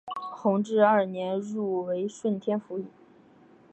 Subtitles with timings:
[0.35, 2.87] 弘治二年入为顺天府尹。